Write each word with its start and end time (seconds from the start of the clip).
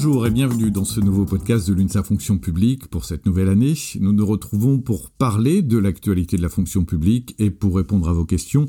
Bonjour 0.00 0.28
et 0.28 0.30
bienvenue 0.30 0.70
dans 0.70 0.84
ce 0.84 1.00
nouveau 1.00 1.24
podcast 1.24 1.66
de 1.66 1.74
l'UNSA 1.74 2.04
Fonction 2.04 2.38
publique. 2.38 2.86
Pour 2.86 3.04
cette 3.04 3.26
nouvelle 3.26 3.48
année, 3.48 3.74
nous 3.98 4.12
nous 4.12 4.24
retrouvons 4.24 4.78
pour 4.78 5.10
parler 5.10 5.60
de 5.60 5.76
l'actualité 5.76 6.36
de 6.36 6.42
la 6.42 6.48
fonction 6.48 6.84
publique 6.84 7.34
et 7.40 7.50
pour 7.50 7.74
répondre 7.74 8.08
à 8.08 8.12
vos 8.12 8.24
questions 8.24 8.68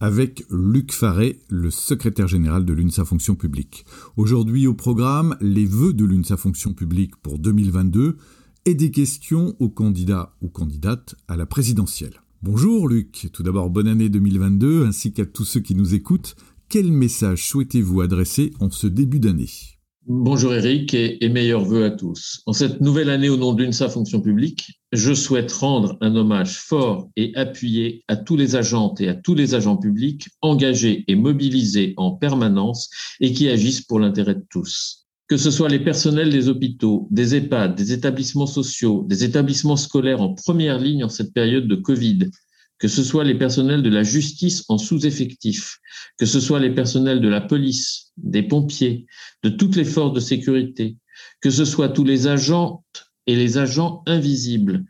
avec 0.00 0.44
Luc 0.50 0.92
Faré, 0.92 1.40
le 1.48 1.70
secrétaire 1.70 2.28
général 2.28 2.66
de 2.66 2.74
l'UNSA 2.74 3.06
Fonction 3.06 3.36
publique. 3.36 3.86
Aujourd'hui 4.18 4.66
au 4.66 4.74
programme, 4.74 5.38
les 5.40 5.64
vœux 5.64 5.94
de 5.94 6.04
l'UNSA 6.04 6.36
Fonction 6.36 6.74
publique 6.74 7.16
pour 7.22 7.38
2022 7.38 8.18
et 8.66 8.74
des 8.74 8.90
questions 8.90 9.56
aux 9.58 9.70
candidats 9.70 10.36
ou 10.42 10.48
candidates 10.48 11.14
à 11.26 11.36
la 11.36 11.46
présidentielle. 11.46 12.20
Bonjour 12.42 12.86
Luc, 12.86 13.30
tout 13.32 13.42
d'abord 13.42 13.70
bonne 13.70 13.88
année 13.88 14.10
2022 14.10 14.84
ainsi 14.84 15.14
qu'à 15.14 15.24
tous 15.24 15.46
ceux 15.46 15.60
qui 15.60 15.74
nous 15.74 15.94
écoutent. 15.94 16.36
Quel 16.68 16.92
message 16.92 17.48
souhaitez-vous 17.48 18.02
adresser 18.02 18.52
en 18.60 18.70
ce 18.70 18.86
début 18.86 19.20
d'année? 19.20 19.75
Bonjour 20.08 20.54
Eric 20.54 20.94
et, 20.94 21.28
meilleurs 21.28 21.64
voeux 21.64 21.84
à 21.84 21.90
tous. 21.90 22.40
En 22.46 22.52
cette 22.52 22.80
nouvelle 22.80 23.10
année 23.10 23.28
au 23.28 23.36
nom 23.36 23.52
d'UNSA 23.52 23.88
Fonction 23.88 24.20
publique, 24.20 24.78
je 24.92 25.12
souhaite 25.12 25.50
rendre 25.50 25.98
un 26.00 26.14
hommage 26.14 26.58
fort 26.58 27.08
et 27.16 27.32
appuyé 27.34 28.04
à 28.06 28.14
tous 28.14 28.36
les 28.36 28.54
agentes 28.54 29.00
et 29.00 29.08
à 29.08 29.14
tous 29.14 29.34
les 29.34 29.56
agents 29.56 29.76
publics 29.76 30.28
engagés 30.42 31.02
et 31.08 31.16
mobilisés 31.16 31.92
en 31.96 32.12
permanence 32.12 32.88
et 33.18 33.32
qui 33.32 33.48
agissent 33.48 33.80
pour 33.80 33.98
l'intérêt 33.98 34.36
de 34.36 34.46
tous. 34.48 35.08
Que 35.26 35.36
ce 35.36 35.50
soit 35.50 35.68
les 35.68 35.80
personnels 35.80 36.30
des 36.30 36.48
hôpitaux, 36.48 37.08
des 37.10 37.34
EHPAD, 37.34 37.74
des 37.74 37.92
établissements 37.92 38.46
sociaux, 38.46 39.04
des 39.08 39.24
établissements 39.24 39.74
scolaires 39.74 40.22
en 40.22 40.34
première 40.34 40.78
ligne 40.78 41.02
en 41.02 41.08
cette 41.08 41.34
période 41.34 41.66
de 41.66 41.74
Covid, 41.74 42.30
que 42.78 42.88
ce 42.88 43.02
soit 43.02 43.24
les 43.24 43.38
personnels 43.38 43.82
de 43.82 43.90
la 43.90 44.02
justice 44.02 44.64
en 44.68 44.78
sous-effectif, 44.78 45.78
que 46.18 46.26
ce 46.26 46.40
soit 46.40 46.60
les 46.60 46.74
personnels 46.74 47.20
de 47.20 47.28
la 47.28 47.40
police, 47.40 48.12
des 48.16 48.42
pompiers, 48.42 49.06
de 49.42 49.48
toutes 49.48 49.76
les 49.76 49.84
forces 49.84 50.12
de 50.12 50.20
sécurité, 50.20 50.96
que 51.40 51.50
ce 51.50 51.64
soit 51.64 51.88
tous 51.88 52.04
les 52.04 52.26
agents 52.26 52.84
et 53.26 53.36
les 53.36 53.58
agents 53.58 54.02
invisibles, 54.06 54.84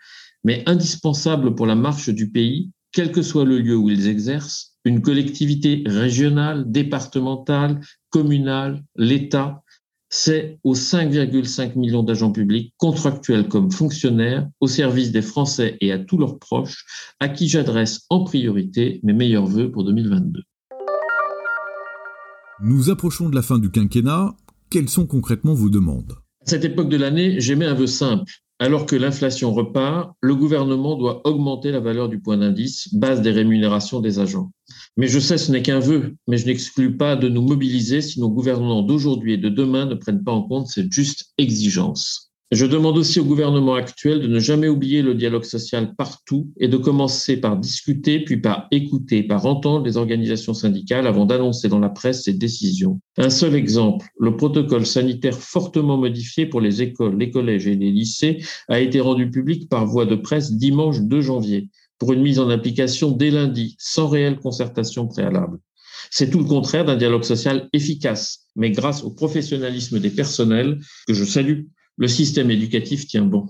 mais 0.44 0.62
indispensables 0.66 1.54
pour 1.54 1.66
la 1.66 1.74
marche 1.74 2.10
du 2.10 2.30
pays, 2.30 2.70
quel 2.92 3.12
que 3.12 3.22
soit 3.22 3.44
le 3.44 3.58
lieu 3.58 3.76
où 3.76 3.90
ils 3.90 4.08
exercent, 4.08 4.76
une 4.84 5.02
collectivité 5.02 5.82
régionale, 5.86 6.70
départementale, 6.70 7.80
communale, 8.10 8.82
l'État, 8.96 9.62
c'est 10.16 10.58
aux 10.64 10.74
5,5 10.74 11.78
millions 11.78 12.02
d'agents 12.02 12.32
publics, 12.32 12.72
contractuels 12.78 13.48
comme 13.48 13.70
fonctionnaires, 13.70 14.48
au 14.60 14.66
service 14.66 15.12
des 15.12 15.20
Français 15.20 15.76
et 15.82 15.92
à 15.92 15.98
tous 15.98 16.16
leurs 16.16 16.38
proches, 16.38 16.86
à 17.20 17.28
qui 17.28 17.48
j'adresse 17.48 18.06
en 18.08 18.24
priorité 18.24 19.00
mes 19.02 19.12
meilleurs 19.12 19.46
voeux 19.46 19.70
pour 19.70 19.84
2022. 19.84 20.42
Nous 22.62 22.88
approchons 22.88 23.28
de 23.28 23.34
la 23.34 23.42
fin 23.42 23.58
du 23.58 23.70
quinquennat. 23.70 24.34
Quelles 24.70 24.88
sont 24.88 25.06
concrètement 25.06 25.52
vos 25.52 25.68
demandes? 25.68 26.14
À 26.46 26.50
cette 26.50 26.64
époque 26.64 26.88
de 26.88 26.96
l'année, 26.96 27.38
j'émets 27.38 27.66
un 27.66 27.74
vœu 27.74 27.86
simple. 27.86 28.32
Alors 28.58 28.86
que 28.86 28.96
l'inflation 28.96 29.52
repart, 29.52 30.14
le 30.22 30.34
gouvernement 30.34 30.96
doit 30.96 31.20
augmenter 31.26 31.72
la 31.72 31.80
valeur 31.80 32.08
du 32.08 32.20
point 32.20 32.38
d'indice, 32.38 32.92
base 32.94 33.20
des 33.20 33.30
rémunérations 33.30 34.00
des 34.00 34.18
agents. 34.18 34.50
Mais 34.96 35.08
je 35.08 35.18
sais, 35.18 35.36
ce 35.36 35.52
n'est 35.52 35.60
qu'un 35.60 35.78
vœu, 35.78 36.16
mais 36.26 36.38
je 36.38 36.46
n'exclus 36.46 36.96
pas 36.96 37.16
de 37.16 37.28
nous 37.28 37.42
mobiliser 37.42 38.00
si 38.00 38.18
nos 38.18 38.30
gouvernants 38.30 38.82
d'aujourd'hui 38.82 39.34
et 39.34 39.38
de 39.38 39.50
demain 39.50 39.84
ne 39.84 39.94
prennent 39.94 40.24
pas 40.24 40.32
en 40.32 40.42
compte 40.42 40.68
cette 40.68 40.90
juste 40.90 41.34
exigence. 41.36 42.25
Je 42.52 42.64
demande 42.64 42.96
aussi 42.96 43.18
au 43.18 43.24
gouvernement 43.24 43.74
actuel 43.74 44.20
de 44.20 44.28
ne 44.28 44.38
jamais 44.38 44.68
oublier 44.68 45.02
le 45.02 45.16
dialogue 45.16 45.42
social 45.42 45.96
partout 45.96 46.48
et 46.58 46.68
de 46.68 46.76
commencer 46.76 47.38
par 47.38 47.56
discuter, 47.56 48.20
puis 48.20 48.36
par 48.36 48.68
écouter, 48.70 49.24
par 49.24 49.46
entendre 49.46 49.84
les 49.84 49.96
organisations 49.96 50.54
syndicales 50.54 51.08
avant 51.08 51.26
d'annoncer 51.26 51.68
dans 51.68 51.80
la 51.80 51.88
presse 51.88 52.22
ces 52.22 52.34
décisions. 52.34 53.00
Un 53.18 53.30
seul 53.30 53.56
exemple, 53.56 54.06
le 54.20 54.36
protocole 54.36 54.86
sanitaire 54.86 55.36
fortement 55.36 55.96
modifié 55.96 56.46
pour 56.46 56.60
les 56.60 56.82
écoles, 56.82 57.18
les 57.18 57.32
collèges 57.32 57.66
et 57.66 57.74
les 57.74 57.90
lycées 57.90 58.38
a 58.68 58.78
été 58.78 59.00
rendu 59.00 59.28
public 59.28 59.68
par 59.68 59.84
voie 59.84 60.06
de 60.06 60.14
presse 60.14 60.52
dimanche 60.52 61.00
2 61.00 61.20
janvier 61.20 61.68
pour 61.98 62.12
une 62.12 62.22
mise 62.22 62.38
en 62.38 62.48
application 62.48 63.10
dès 63.10 63.32
lundi, 63.32 63.74
sans 63.80 64.06
réelle 64.06 64.38
concertation 64.38 65.08
préalable. 65.08 65.58
C'est 66.12 66.30
tout 66.30 66.38
le 66.38 66.44
contraire 66.44 66.84
d'un 66.84 66.96
dialogue 66.96 67.24
social 67.24 67.68
efficace, 67.72 68.46
mais 68.54 68.70
grâce 68.70 69.02
au 69.02 69.10
professionnalisme 69.10 69.98
des 69.98 70.10
personnels 70.10 70.78
que 71.08 71.14
je 71.14 71.24
salue 71.24 71.62
le 71.98 72.08
système 72.08 72.50
éducatif 72.50 73.06
tient 73.06 73.24
bon. 73.24 73.46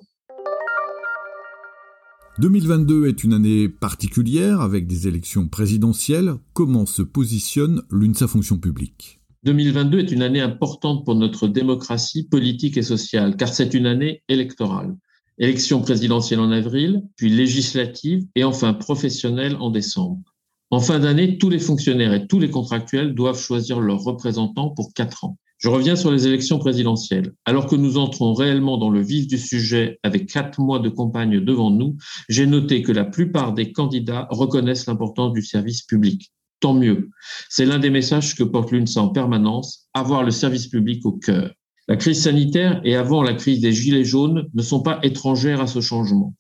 2022 2.39 3.09
est 3.09 3.25
une 3.25 3.33
année 3.33 3.69
particulière 3.69 4.61
avec 4.61 4.87
des 4.87 5.09
élections 5.09 5.49
présidentielles. 5.49 6.35
Comment 6.53 6.87
se 6.87 7.03
positionne 7.03 7.83
l'UNSA 7.91 8.29
fonction 8.29 8.59
publique? 8.59 9.21
2022 9.45 9.99
est 9.99 10.13
une 10.13 10.23
année 10.23 10.41
importante 10.41 11.05
pour 11.05 11.15
notre 11.15 11.49
démocratie 11.49 12.25
politique 12.25 12.77
et 12.77 12.83
sociale, 12.83 13.37
car 13.37 13.49
c'est 13.49 13.75
une 13.75 13.87
année 13.87 14.23
électorale. 14.29 14.97
Élection 15.39 15.81
présidentielle 15.81 16.41
en 16.41 16.51
avril, 16.51 17.03
puis 17.17 17.31
législative 17.31 18.27
et 18.35 18.45
enfin 18.45 18.75
professionnelle 18.75 19.57
en 19.59 19.71
décembre. 19.71 20.35
En 20.71 20.81
fin 20.81 20.99
d'année, 20.99 21.39
tous 21.39 21.49
les 21.49 21.59
fonctionnaires 21.59 22.13
et 22.13 22.27
tous 22.27 22.39
les 22.39 22.51
contractuels 22.51 23.15
doivent 23.15 23.41
choisir 23.41 23.81
leurs 23.81 24.03
représentants 24.03 24.71
pour 24.71 24.93
quatre 24.95 25.25
ans. 25.25 25.39
Je 25.59 25.71
reviens 25.71 25.97
sur 25.97 26.11
les 26.11 26.27
élections 26.27 26.59
présidentielles. 26.59 27.33
Alors 27.47 27.67
que 27.67 27.77
nous 27.77 27.97
entrons 27.97 28.35
réellement 28.35 28.77
dans 28.77 28.91
le 28.91 29.01
vif 29.01 29.27
du 29.27 29.39
sujet 29.39 29.99
avec 30.03 30.27
quatre 30.27 30.61
mois 30.61 30.81
de 30.81 30.91
campagne 30.91 31.41
devant 31.41 31.71
nous, 31.71 31.97
j'ai 32.29 32.47
noté 32.47 32.83
que 32.83 32.93
la 32.93 33.05
plupart 33.05 33.55
des 33.55 33.73
candidats 33.73 34.29
reconnaissent 34.31 34.87
l'importance 34.87 35.33
du 35.33 35.43
service 35.43 35.83
public. 35.83 36.31
Tant 36.61 36.75
mieux. 36.75 37.11
C'est 37.49 37.65
l'un 37.65 37.79
des 37.79 37.91
messages 37.91 38.35
que 38.35 38.45
porte 38.45 38.71
l'UNSA 38.71 39.01
en 39.01 39.09
permanence, 39.09 39.89
avoir 39.95 40.23
le 40.23 40.31
service 40.31 40.67
public 40.67 41.05
au 41.07 41.13
cœur. 41.13 41.53
La 41.89 41.97
crise 41.97 42.23
sanitaire 42.23 42.81
et 42.85 42.97
avant 42.97 43.23
la 43.23 43.35
crise 43.35 43.61
des 43.61 43.73
gilets 43.73 44.05
jaunes 44.05 44.49
ne 44.53 44.63
sont 44.63 44.81
pas 44.81 44.99
étrangères 45.03 45.61
à 45.61 45.67
ce 45.67 45.81
changement. 45.81 46.35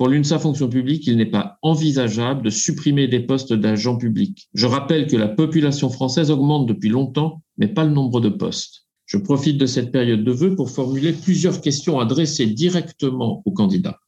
Pour 0.00 0.08
l'UNSA 0.08 0.38
Fonction 0.38 0.70
publique, 0.70 1.06
il 1.06 1.18
n'est 1.18 1.26
pas 1.26 1.58
envisageable 1.60 2.40
de 2.40 2.48
supprimer 2.48 3.06
des 3.06 3.20
postes 3.20 3.52
d'agents 3.52 3.98
publics. 3.98 4.48
Je 4.54 4.64
rappelle 4.64 5.06
que 5.06 5.16
la 5.18 5.28
population 5.28 5.90
française 5.90 6.30
augmente 6.30 6.66
depuis 6.66 6.88
longtemps, 6.88 7.42
mais 7.58 7.68
pas 7.68 7.84
le 7.84 7.90
nombre 7.90 8.18
de 8.22 8.30
postes. 8.30 8.86
Je 9.04 9.18
profite 9.18 9.58
de 9.58 9.66
cette 9.66 9.92
période 9.92 10.24
de 10.24 10.32
vœux 10.32 10.56
pour 10.56 10.70
formuler 10.70 11.12
plusieurs 11.12 11.60
questions 11.60 12.00
adressées 12.00 12.46
directement 12.46 13.42
aux 13.44 13.52
candidats. 13.52 13.98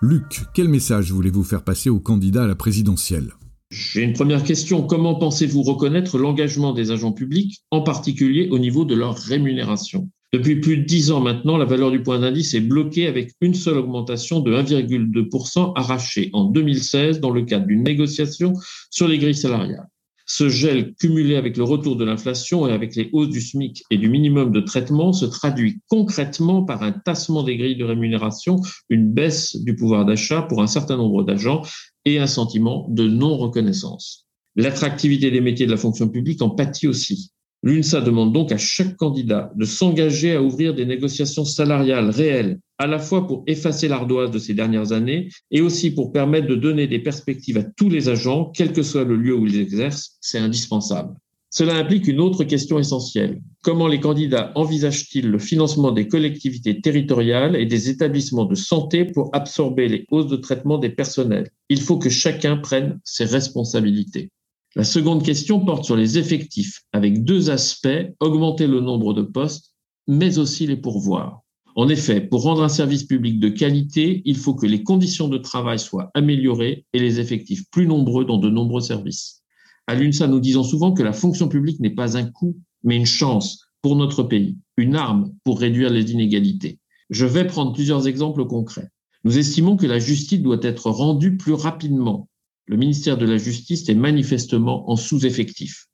Luc, 0.00 0.44
quel 0.54 0.68
message 0.68 1.12
voulez-vous 1.12 1.44
faire 1.44 1.62
passer 1.62 1.90
aux 1.90 2.00
candidats 2.00 2.44
à 2.44 2.48
la 2.48 2.54
présidentielle? 2.54 3.34
J'ai 3.68 4.00
une 4.00 4.14
première 4.14 4.44
question. 4.44 4.86
Comment 4.86 5.16
pensez-vous 5.16 5.60
reconnaître 5.60 6.16
l'engagement 6.16 6.72
des 6.72 6.90
agents 6.90 7.12
publics, 7.12 7.62
en 7.70 7.82
particulier 7.82 8.48
au 8.50 8.58
niveau 8.58 8.86
de 8.86 8.94
leur 8.94 9.14
rémunération? 9.14 10.08
Depuis 10.34 10.56
plus 10.56 10.78
de 10.78 10.82
dix 10.82 11.12
ans 11.12 11.20
maintenant, 11.20 11.56
la 11.56 11.64
valeur 11.64 11.92
du 11.92 12.02
point 12.02 12.18
d'indice 12.18 12.54
est 12.54 12.60
bloquée 12.60 13.06
avec 13.06 13.34
une 13.40 13.54
seule 13.54 13.78
augmentation 13.78 14.40
de 14.40 14.52
1,2% 14.52 15.74
arrachée 15.76 16.30
en 16.32 16.46
2016 16.46 17.20
dans 17.20 17.30
le 17.30 17.42
cadre 17.42 17.66
d'une 17.66 17.84
négociation 17.84 18.52
sur 18.90 19.06
les 19.06 19.18
grilles 19.18 19.36
salariales. 19.36 19.86
Ce 20.26 20.48
gel 20.48 20.92
cumulé 20.94 21.36
avec 21.36 21.56
le 21.56 21.62
retour 21.62 21.94
de 21.94 22.04
l'inflation 22.04 22.66
et 22.66 22.72
avec 22.72 22.96
les 22.96 23.10
hausses 23.12 23.28
du 23.28 23.40
SMIC 23.40 23.84
et 23.92 23.96
du 23.96 24.08
minimum 24.08 24.50
de 24.50 24.58
traitement 24.58 25.12
se 25.12 25.24
traduit 25.24 25.78
concrètement 25.88 26.64
par 26.64 26.82
un 26.82 26.90
tassement 26.90 27.44
des 27.44 27.56
grilles 27.56 27.76
de 27.76 27.84
rémunération, 27.84 28.56
une 28.88 29.12
baisse 29.12 29.54
du 29.54 29.76
pouvoir 29.76 30.04
d'achat 30.04 30.42
pour 30.42 30.62
un 30.62 30.66
certain 30.66 30.96
nombre 30.96 31.22
d'agents 31.22 31.62
et 32.06 32.18
un 32.18 32.26
sentiment 32.26 32.88
de 32.88 33.06
non-reconnaissance. 33.06 34.26
L'attractivité 34.56 35.30
des 35.30 35.40
métiers 35.40 35.66
de 35.66 35.70
la 35.70 35.76
fonction 35.76 36.08
publique 36.08 36.42
en 36.42 36.50
pâtit 36.50 36.88
aussi. 36.88 37.30
L'UNSA 37.64 38.02
demande 38.02 38.34
donc 38.34 38.52
à 38.52 38.58
chaque 38.58 38.94
candidat 38.94 39.50
de 39.56 39.64
s'engager 39.64 40.36
à 40.36 40.42
ouvrir 40.42 40.74
des 40.74 40.84
négociations 40.84 41.46
salariales 41.46 42.10
réelles, 42.10 42.58
à 42.76 42.86
la 42.86 42.98
fois 42.98 43.26
pour 43.26 43.42
effacer 43.46 43.88
l'ardoise 43.88 44.30
de 44.30 44.38
ces 44.38 44.52
dernières 44.52 44.92
années 44.92 45.30
et 45.50 45.62
aussi 45.62 45.90
pour 45.90 46.12
permettre 46.12 46.46
de 46.46 46.56
donner 46.56 46.86
des 46.86 46.98
perspectives 46.98 47.56
à 47.56 47.62
tous 47.62 47.88
les 47.88 48.10
agents, 48.10 48.52
quel 48.54 48.74
que 48.74 48.82
soit 48.82 49.04
le 49.04 49.16
lieu 49.16 49.34
où 49.34 49.46
ils 49.46 49.58
exercent. 49.58 50.18
C'est 50.20 50.38
indispensable. 50.38 51.14
Cela 51.48 51.76
implique 51.76 52.06
une 52.06 52.20
autre 52.20 52.44
question 52.44 52.78
essentielle. 52.78 53.40
Comment 53.62 53.88
les 53.88 54.00
candidats 54.00 54.52
envisagent-ils 54.56 55.30
le 55.30 55.38
financement 55.38 55.90
des 55.90 56.06
collectivités 56.06 56.82
territoriales 56.82 57.56
et 57.56 57.64
des 57.64 57.88
établissements 57.88 58.44
de 58.44 58.56
santé 58.56 59.06
pour 59.06 59.30
absorber 59.34 59.88
les 59.88 60.04
hausses 60.10 60.26
de 60.26 60.36
traitement 60.36 60.76
des 60.76 60.90
personnels? 60.90 61.48
Il 61.70 61.80
faut 61.80 61.96
que 61.96 62.10
chacun 62.10 62.58
prenne 62.58 63.00
ses 63.04 63.24
responsabilités. 63.24 64.28
La 64.76 64.82
seconde 64.84 65.22
question 65.22 65.64
porte 65.64 65.84
sur 65.84 65.94
les 65.94 66.18
effectifs, 66.18 66.82
avec 66.92 67.22
deux 67.22 67.50
aspects, 67.50 68.12
augmenter 68.18 68.66
le 68.66 68.80
nombre 68.80 69.14
de 69.14 69.22
postes, 69.22 69.72
mais 70.08 70.38
aussi 70.38 70.66
les 70.66 70.76
pourvoirs. 70.76 71.42
En 71.76 71.88
effet, 71.88 72.20
pour 72.20 72.42
rendre 72.42 72.64
un 72.64 72.68
service 72.68 73.04
public 73.04 73.38
de 73.38 73.48
qualité, 73.48 74.22
il 74.24 74.36
faut 74.36 74.54
que 74.54 74.66
les 74.66 74.82
conditions 74.82 75.28
de 75.28 75.38
travail 75.38 75.78
soient 75.78 76.10
améliorées 76.14 76.86
et 76.92 76.98
les 76.98 77.20
effectifs 77.20 77.70
plus 77.70 77.86
nombreux 77.86 78.24
dans 78.24 78.38
de 78.38 78.50
nombreux 78.50 78.80
services. 78.80 79.42
À 79.86 79.94
l'UNSA, 79.94 80.26
nous 80.26 80.40
disons 80.40 80.64
souvent 80.64 80.92
que 80.92 81.04
la 81.04 81.12
fonction 81.12 81.48
publique 81.48 81.78
n'est 81.78 81.90
pas 81.94 82.16
un 82.16 82.24
coût, 82.24 82.56
mais 82.82 82.96
une 82.96 83.06
chance 83.06 83.68
pour 83.80 83.94
notre 83.94 84.24
pays, 84.24 84.56
une 84.76 84.96
arme 84.96 85.32
pour 85.44 85.60
réduire 85.60 85.90
les 85.90 86.10
inégalités. 86.10 86.80
Je 87.10 87.26
vais 87.26 87.46
prendre 87.46 87.72
plusieurs 87.72 88.08
exemples 88.08 88.44
concrets. 88.46 88.88
Nous 89.22 89.38
estimons 89.38 89.76
que 89.76 89.86
la 89.86 90.00
justice 90.00 90.40
doit 90.40 90.58
être 90.62 90.90
rendue 90.90 91.36
plus 91.36 91.52
rapidement 91.52 92.28
le 92.66 92.76
ministère 92.76 93.18
de 93.18 93.26
la 93.26 93.36
Justice 93.36 93.88
est 93.88 93.94
manifestement 93.94 94.90
en 94.90 94.96
sous-effectif. 94.96 95.86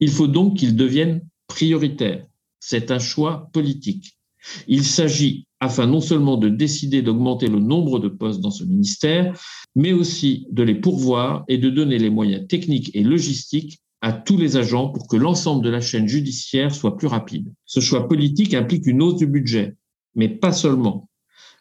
Il 0.00 0.10
faut 0.10 0.26
donc 0.26 0.58
qu'il 0.58 0.76
devienne 0.76 1.22
prioritaire. 1.46 2.26
c'est 2.60 2.90
un 2.90 2.98
choix 2.98 3.48
politique. 3.52 4.18
Il 4.66 4.84
s'agit, 4.84 5.46
afin 5.60 5.86
non 5.86 6.00
seulement 6.00 6.36
de 6.36 6.48
décider 6.48 7.02
d'augmenter 7.02 7.48
le 7.48 7.60
nombre 7.60 7.98
de 7.98 8.08
postes 8.08 8.40
dans 8.40 8.50
ce 8.50 8.64
ministère, 8.64 9.38
mais 9.74 9.92
aussi 9.92 10.46
de 10.50 10.62
les 10.62 10.74
pourvoir 10.74 11.44
et 11.48 11.58
de 11.58 11.70
donner 11.70 11.98
les 11.98 12.10
moyens 12.10 12.46
techniques 12.46 12.90
et 12.94 13.02
logistiques 13.02 13.80
à 14.00 14.12
tous 14.12 14.36
les 14.36 14.56
agents 14.56 14.90
pour 14.90 15.08
que 15.08 15.16
l'ensemble 15.16 15.64
de 15.64 15.70
la 15.70 15.80
chaîne 15.80 16.06
judiciaire 16.06 16.74
soit 16.74 16.96
plus 16.96 17.08
rapide. 17.08 17.52
Ce 17.64 17.80
choix 17.80 18.06
politique 18.06 18.54
implique 18.54 18.86
une 18.86 19.02
hausse 19.02 19.16
du 19.16 19.26
budget, 19.26 19.74
mais 20.14 20.28
pas 20.28 20.52
seulement. 20.52 21.08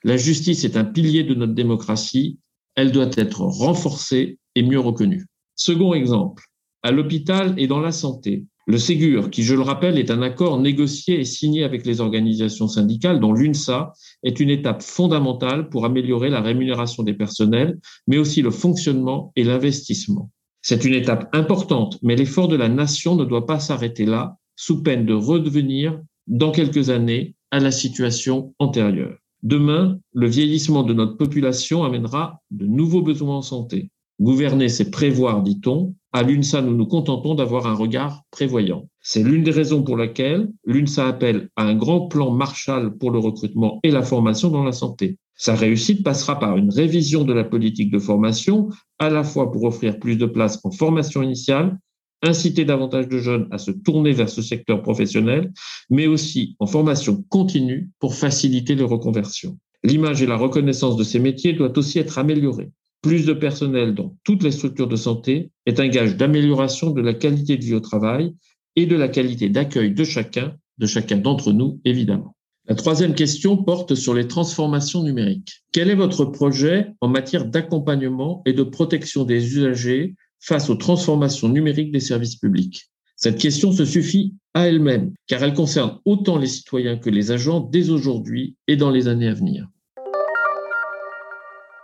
La 0.04 0.18
justice 0.18 0.64
est 0.64 0.78
un 0.78 0.86
pilier 0.86 1.24
de 1.24 1.34
notre 1.34 1.54
démocratie, 1.54 2.38
elle 2.78 2.94
doit 2.94 3.10
être 3.18 3.42
renforcée 3.42 4.38
et 4.56 4.64
mieux 4.64 4.80
reconnue. 4.80 5.26
Second 5.56 5.94
exemple, 5.94 6.44
à 6.84 6.92
l'hôpital 6.92 7.56
et 7.58 7.68
dans 7.68 7.82
la 7.82 7.92
santé, 7.92 8.46
le 8.68 8.78
Ségur, 8.78 9.32
qui, 9.32 9.44
je 9.44 9.56
le 9.56 9.62
rappelle, 9.62 9.98
est 9.98 10.12
un 10.12 10.22
accord 10.22 10.60
négocié 10.60 11.20
et 11.20 11.26
signé 11.26 11.64
avec 11.64 11.86
les 11.86 12.02
organisations 12.02 12.68
syndicales, 12.68 13.20
dont 13.20 13.34
l'UNSA 13.34 13.94
est 14.24 14.40
une 14.40 14.50
étape 14.50 14.84
fondamentale 14.84 15.70
pour 15.70 15.86
améliorer 15.86 16.30
la 16.30 16.42
rémunération 16.42 17.02
des 17.02 17.14
personnels, 17.14 17.80
mais 18.08 18.18
aussi 18.18 18.42
le 18.42 18.52
fonctionnement 18.52 19.32
et 19.36 19.44
l'investissement. 19.44 20.32
C'est 20.62 20.86
une 20.86 20.94
étape 20.94 21.30
importante, 21.34 21.98
mais 22.04 22.16
l'effort 22.16 22.50
de 22.50 22.58
la 22.58 22.70
nation 22.70 23.16
ne 23.16 23.26
doit 23.26 23.46
pas 23.46 23.60
s'arrêter 23.60 24.06
là, 24.06 24.38
sous 24.56 24.84
peine 24.84 25.06
de 25.06 25.14
redevenir, 25.14 26.00
dans 26.28 26.52
quelques 26.52 26.90
années, 26.90 27.36
à 27.52 27.60
la 27.60 27.72
situation 27.72 28.54
antérieure. 28.60 29.18
Demain, 29.48 29.98
le 30.12 30.28
vieillissement 30.28 30.84
de 30.84 30.94
notre 30.94 31.16
population 31.16 31.86
amènera 31.86 32.42
de 32.52 32.66
nouveaux 32.66 33.02
besoins 33.02 33.38
en 33.38 33.42
santé. 33.42 33.92
Gouverner, 34.20 34.68
c'est 34.68 34.92
prévoir, 34.92 35.42
dit-on. 35.42 35.96
À 36.12 36.24
l'UNSA, 36.24 36.62
nous 36.62 36.76
nous 36.76 36.86
contentons 36.86 37.34
d'avoir 37.34 37.66
un 37.66 37.74
regard 37.74 38.24
prévoyant. 38.30 38.90
C'est 39.00 39.24
l'une 39.24 39.46
des 39.46 39.52
raisons 39.52 39.84
pour 39.84 39.96
laquelle 39.96 40.52
l'UNSA 40.66 41.08
appelle 41.08 41.48
à 41.56 41.64
un 41.64 41.76
grand 41.76 42.10
plan 42.10 42.30
Marshall 42.30 42.98
pour 42.98 43.10
le 43.10 43.20
recrutement 43.20 43.80
et 43.84 43.92
la 43.92 44.02
formation 44.02 44.50
dans 44.50 44.66
la 44.66 44.74
santé. 44.74 45.18
Sa 45.36 45.56
réussite 45.56 46.04
passera 46.04 46.38
par 46.40 46.58
une 46.58 46.70
révision 46.70 47.24
de 47.24 47.32
la 47.32 47.46
politique 47.46 47.90
de 47.90 48.00
formation, 48.00 48.68
à 49.00 49.10
la 49.10 49.24
fois 49.24 49.50
pour 49.50 49.64
offrir 49.64 49.98
plus 49.98 50.18
de 50.18 50.26
places 50.26 50.60
en 50.66 50.72
formation 50.72 51.24
initiale, 51.24 51.80
inciter 52.22 52.66
davantage 52.66 53.08
de 53.08 53.20
jeunes 53.20 53.48
à 53.52 53.58
se 53.58 53.72
tourner 53.72 54.12
vers 54.12 54.30
ce 54.30 54.42
secteur 54.42 54.82
professionnel, 54.82 55.52
mais 55.90 56.08
aussi 56.08 56.56
en 56.60 56.66
formation 56.66 57.24
continue 57.30 57.92
pour 58.00 58.16
faciliter 58.16 58.76
les 58.76 58.84
reconversions. 58.84 59.58
L'image 59.84 60.22
et 60.22 60.28
la 60.28 60.38
reconnaissance 60.38 60.98
de 60.98 61.04
ces 61.04 61.20
métiers 61.20 61.54
doivent 61.54 61.78
aussi 61.78 62.00
être 62.00 62.18
améliorées 62.18 62.72
plus 63.02 63.26
de 63.26 63.34
personnel 63.34 63.94
dans 63.94 64.16
toutes 64.24 64.44
les 64.44 64.52
structures 64.52 64.88
de 64.88 64.96
santé 64.96 65.52
est 65.66 65.80
un 65.80 65.88
gage 65.88 66.18
d'amélioration 66.18 66.92
de 66.92 67.02
la 67.02 67.14
qualité 67.14 67.58
de 67.58 67.64
vie 67.64 67.74
au 67.74 67.80
travail 67.80 68.34
et 68.76 68.86
de 68.86 68.96
la 68.96 69.08
qualité 69.08 69.50
d'accueil 69.50 69.94
de 69.94 70.04
chacun, 70.04 70.56
de 70.78 70.86
chacun 70.86 71.18
d'entre 71.18 71.52
nous, 71.52 71.80
évidemment. 71.86 72.36
La 72.68 72.76
troisième 72.76 73.16
question 73.16 73.56
porte 73.56 73.96
sur 73.96 74.14
les 74.14 74.28
transformations 74.28 75.04
numériques. 75.04 75.64
Quel 75.72 75.90
est 75.90 75.96
votre 75.96 76.26
projet 76.26 76.88
en 77.00 77.08
matière 77.08 77.46
d'accompagnement 77.46 78.42
et 78.46 78.52
de 78.52 78.64
protection 78.64 79.24
des 79.24 79.56
usagers 79.56 80.16
face 80.40 80.70
aux 80.70 80.76
transformations 80.76 81.50
numériques 81.50 81.92
des 81.92 82.00
services 82.00 82.36
publics 82.36 82.90
Cette 83.16 83.40
question 83.40 83.72
se 83.72 83.86
suffit 83.86 84.36
à 84.54 84.68
elle-même, 84.68 85.14
car 85.28 85.44
elle 85.44 85.54
concerne 85.54 86.00
autant 86.06 86.38
les 86.38 86.48
citoyens 86.48 86.98
que 86.98 87.10
les 87.10 87.32
agents 87.32 87.60
dès 87.60 87.90
aujourd'hui 87.90 88.56
et 88.68 88.76
dans 88.76 88.92
les 88.92 89.08
années 89.08 89.28
à 89.28 89.34
venir. 89.34 89.68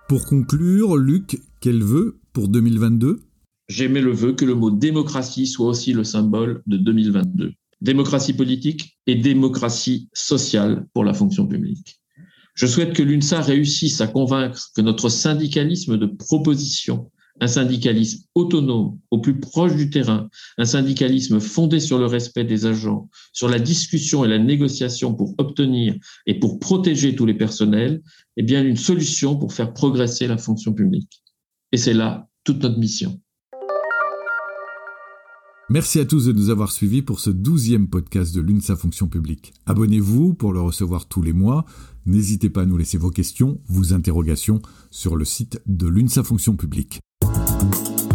Pour 0.08 0.26
conclure, 0.26 0.96
Luc, 0.98 1.40
quel 1.60 1.82
vœu 1.82 2.20
pour 2.34 2.50
2022 2.50 3.22
J'aimais 3.70 4.02
le 4.02 4.12
vœu 4.12 4.34
que 4.34 4.46
le 4.46 4.56
mot 4.56 4.70
démocratie 4.70 5.48
soit 5.48 5.68
aussi 5.68 5.94
le 5.94 6.04
symbole 6.04 6.62
de 6.68 6.78
2022. 6.78 7.54
Démocratie 7.82 8.34
politique 8.34 8.98
et 9.08 9.16
démocratie 9.16 10.10
sociale 10.14 10.86
pour 10.94 11.04
la 11.04 11.14
fonction 11.14 11.48
publique. 11.48 12.02
Je 12.54 12.68
souhaite 12.68 12.94
que 12.94 13.02
l'UNSA 13.02 13.42
réussisse 13.42 14.02
à 14.02 14.08
convaincre 14.08 14.70
que 14.76 14.82
notre 14.82 15.10
syndicalisme 15.10 15.98
de 15.98 16.06
proposition 16.06 17.10
un 17.40 17.48
syndicalisme 17.48 18.24
autonome, 18.36 19.00
au 19.12 19.20
plus 19.20 19.40
proche 19.40 19.76
du 19.76 19.90
terrain, 19.90 20.30
un 20.58 20.66
syndicalisme 20.66 21.40
fondé 21.40 21.80
sur 21.80 21.98
le 21.98 22.06
respect 22.06 22.44
des 22.44 22.66
agents, 22.66 23.10
sur 23.32 23.50
la 23.50 23.60
discussion 23.60 24.24
et 24.24 24.28
la 24.28 24.40
négociation 24.40 25.14
pour 25.14 25.36
obtenir 25.38 25.96
et 26.26 26.40
pour 26.40 26.60
protéger 26.60 27.16
tous 27.16 27.26
les 27.26 27.34
personnels, 27.34 28.02
est 28.38 28.44
bien 28.44 28.64
une 28.64 28.78
solution 28.78 29.36
pour 29.36 29.54
faire 29.54 29.74
progresser 29.74 30.28
la 30.28 30.38
fonction 30.38 30.74
publique. 30.74 31.22
Et 31.72 31.78
c'est 31.78 31.94
là 31.94 32.28
toute 32.44 32.62
notre 32.62 32.78
mission. 32.78 33.20
Merci 35.70 36.00
à 36.00 36.06
tous 36.06 36.26
de 36.26 36.34
nous 36.34 36.50
avoir 36.50 36.72
suivis 36.72 37.02
pour 37.02 37.20
ce 37.20 37.30
douzième 37.30 37.88
podcast 37.88 38.36
de 38.36 38.42
l'UNSA 38.42 38.76
Fonction 38.76 39.08
publique. 39.08 39.54
Abonnez-vous 39.66 40.34
pour 40.34 40.54
le 40.54 40.60
recevoir 40.60 41.08
tous 41.08 41.22
les 41.22 41.34
mois. 41.34 41.66
N'hésitez 42.06 42.50
pas 42.50 42.64
à 42.64 42.66
nous 42.66 42.78
laisser 42.78 42.98
vos 42.98 43.10
questions, 43.10 43.60
vos 43.68 43.94
interrogations 43.94 44.62
sur 44.92 45.16
le 45.16 45.26
site 45.26 45.62
de 45.66 45.88
l'UNSA 45.88 46.24
Fonction 46.24 46.58
publique. 46.58 47.00
thank 47.72 48.02
you 48.02 48.13